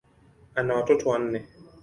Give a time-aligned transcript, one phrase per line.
[0.55, 1.47] Ana watoto wanne.